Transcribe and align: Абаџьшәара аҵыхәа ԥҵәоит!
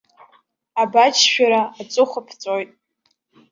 Абаџьшәара 0.81 1.61
аҵыхәа 1.81 2.21
ԥҵәоит! 2.27 2.69